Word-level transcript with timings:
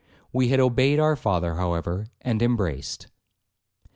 We 0.33 0.47
had 0.47 0.59
obeyed 0.59 0.97
our 0.97 1.15
father, 1.15 1.57
however, 1.57 2.07
and 2.21 2.41
embraced. 2.41 3.05